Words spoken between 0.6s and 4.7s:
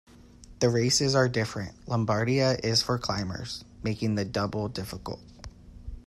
The races are different- Lombardia is for climbers- making the double